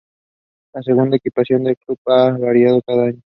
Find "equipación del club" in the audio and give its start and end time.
1.17-1.99